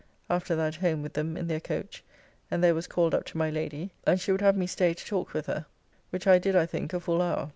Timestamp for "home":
0.77-1.03